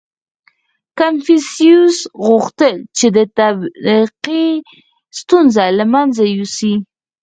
•کنفوسیوس 0.99 1.97
غوښتل، 2.25 2.75
چې 2.97 3.07
د 3.15 3.17
طبقې 3.37 4.45
ستونزه 5.19 5.63
له 5.79 5.85
منځه 5.93 6.23
یوسي. 6.35 6.75